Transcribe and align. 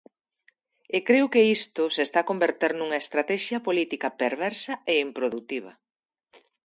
E 0.95 0.97
creo 1.07 1.27
que 1.33 1.43
isto 1.57 1.83
se 1.95 2.01
está 2.07 2.17
a 2.21 2.29
converter 2.31 2.71
nunha 2.75 3.01
estratexia 3.03 3.63
política 3.67 4.07
perversa 4.21 4.73
e 4.91 4.93
improdutiva. 5.07 5.73